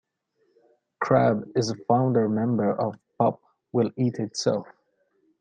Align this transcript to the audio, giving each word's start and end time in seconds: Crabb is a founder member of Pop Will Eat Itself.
Crabb 0.99 1.43
is 1.55 1.69
a 1.69 1.75
founder 1.87 2.27
member 2.27 2.73
of 2.73 2.95
Pop 3.19 3.39
Will 3.71 3.91
Eat 3.97 4.17
Itself. 4.17 4.65